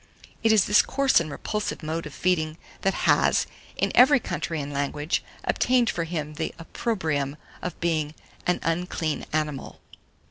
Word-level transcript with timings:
It 0.41 0.51
is 0.51 0.65
this 0.65 0.81
coarse 0.81 1.19
and 1.19 1.29
repulsive 1.29 1.83
mode 1.83 2.07
of 2.07 2.13
feeding 2.15 2.57
that 2.81 2.95
has, 3.05 3.45
in 3.77 3.91
every 3.93 4.19
country 4.19 4.59
and 4.59 4.73
language, 4.73 5.23
obtained 5.43 5.91
for 5.91 6.05
him 6.05 6.33
the 6.33 6.55
opprobrium 6.57 7.37
of 7.61 7.79
being 7.79 8.15
"an 8.47 8.59
unclean 8.63 9.27
animal." 9.31 9.79